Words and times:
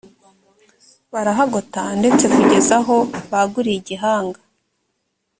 barahagota 1.13 1.83
ndetse 1.99 2.25
kugeza 2.35 2.73
aho 2.81 2.97
baguriye 3.31 3.77
igihanga 3.81 4.39